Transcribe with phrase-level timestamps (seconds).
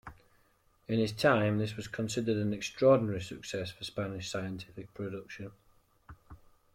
[0.87, 5.51] In his time, this was considered an extraordinary success for Spanish scientific production.